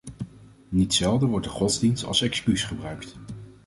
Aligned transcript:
Niet 0.69 0.93
zelden 0.93 1.29
wordt 1.29 1.45
de 1.45 1.51
godsdienst 1.51 2.03
als 2.05 2.21
excuus 2.21 2.63
gebruikt. 2.63 3.15